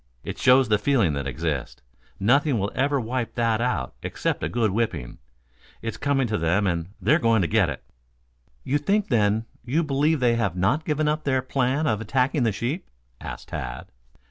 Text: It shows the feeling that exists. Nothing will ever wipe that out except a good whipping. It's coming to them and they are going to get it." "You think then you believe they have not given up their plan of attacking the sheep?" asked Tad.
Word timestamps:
It 0.23 0.39
shows 0.39 0.67
the 0.67 0.79
feeling 0.79 1.13
that 1.13 1.27
exists. 1.27 1.79
Nothing 2.19 2.57
will 2.57 2.71
ever 2.73 2.99
wipe 2.99 3.35
that 3.35 3.61
out 3.61 3.93
except 4.01 4.41
a 4.41 4.49
good 4.49 4.71
whipping. 4.71 5.19
It's 5.83 5.95
coming 5.95 6.25
to 6.25 6.39
them 6.39 6.65
and 6.65 6.89
they 6.99 7.13
are 7.13 7.19
going 7.19 7.43
to 7.43 7.47
get 7.47 7.69
it." 7.69 7.83
"You 8.63 8.79
think 8.79 9.09
then 9.09 9.45
you 9.63 9.83
believe 9.83 10.19
they 10.19 10.33
have 10.37 10.55
not 10.55 10.85
given 10.85 11.07
up 11.07 11.23
their 11.23 11.43
plan 11.43 11.85
of 11.85 12.01
attacking 12.01 12.41
the 12.41 12.51
sheep?" 12.51 12.89
asked 13.21 13.49
Tad. 13.49 13.91